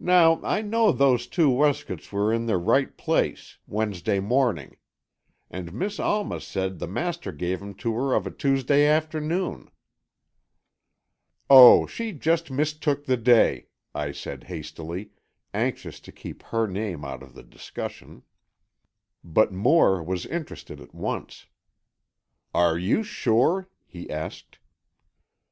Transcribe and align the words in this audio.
Now, 0.00 0.40
I 0.42 0.60
know 0.60 0.90
those 0.90 1.28
two 1.28 1.48
weskits 1.48 2.10
were 2.10 2.32
in 2.32 2.46
their 2.46 2.58
right 2.58 2.96
place 2.96 3.58
Wednesday 3.68 4.18
morning. 4.18 4.76
And 5.52 5.72
Miss 5.72 6.00
Alma 6.00 6.40
said 6.40 6.80
the 6.80 6.88
master 6.88 7.30
gave 7.30 7.62
'em 7.62 7.74
to 7.74 7.94
her 7.94 8.12
of 8.12 8.26
a 8.26 8.32
Tuesday 8.32 8.84
afternoon." 8.88 9.70
"Oh, 11.48 11.86
she 11.86 12.10
just 12.10 12.50
mistook 12.50 13.04
the 13.04 13.16
day," 13.16 13.68
I 13.94 14.10
said, 14.10 14.42
hastily, 14.42 15.10
anxious 15.54 16.00
to 16.00 16.10
keep 16.10 16.42
her 16.42 16.66
name 16.66 17.04
out 17.04 17.22
of 17.22 17.32
the 17.34 17.44
discussion. 17.44 18.24
But 19.22 19.52
Moore 19.52 20.02
was 20.02 20.26
interested 20.26 20.80
at 20.80 20.92
once. 20.92 21.46
"Are 22.52 22.76
you 22.76 23.04
sure?" 23.04 23.68
he 23.86 24.10
asked. 24.10 24.58